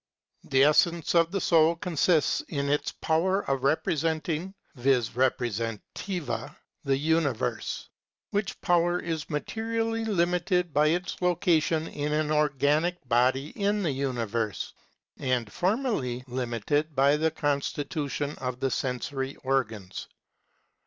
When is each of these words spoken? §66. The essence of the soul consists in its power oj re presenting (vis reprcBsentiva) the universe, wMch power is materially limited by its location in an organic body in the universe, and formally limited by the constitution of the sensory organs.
§66. 0.45 0.51
The 0.51 0.63
essence 0.63 1.13
of 1.13 1.31
the 1.31 1.39
soul 1.39 1.75
consists 1.75 2.41
in 2.47 2.69
its 2.69 2.91
power 2.91 3.45
oj 3.47 3.61
re 3.61 3.75
presenting 3.75 4.55
(vis 4.73 5.09
reprcBsentiva) 5.09 6.55
the 6.83 6.97
universe, 6.97 7.87
wMch 8.33 8.59
power 8.61 8.99
is 8.99 9.29
materially 9.29 10.03
limited 10.03 10.73
by 10.73 10.87
its 10.87 11.21
location 11.21 11.87
in 11.89 12.13
an 12.13 12.31
organic 12.31 13.07
body 13.07 13.49
in 13.49 13.83
the 13.83 13.91
universe, 13.91 14.73
and 15.19 15.53
formally 15.53 16.23
limited 16.25 16.95
by 16.95 17.15
the 17.15 17.29
constitution 17.29 18.35
of 18.39 18.59
the 18.59 18.71
sensory 18.71 19.35
organs. 19.43 20.07